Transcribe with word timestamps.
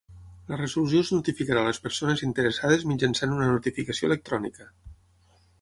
La 0.51 0.57
resolució 0.59 1.01
es 1.05 1.11
notificarà 1.15 1.61
a 1.61 1.67
les 1.67 1.81
persones 1.83 2.25
interessades 2.29 2.89
mitjançant 2.93 3.39
una 3.39 3.51
notificació 3.53 4.11
electrònica. 4.11 4.71